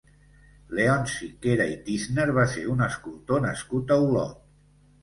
Leonci 0.79 1.29
Quera 1.43 1.67
i 1.75 1.77
Tísner 1.91 2.27
va 2.41 2.47
ser 2.55 2.65
un 2.73 2.83
escultor 2.89 3.47
nascut 3.49 3.97
a 3.97 4.01
Olot. 4.11 4.39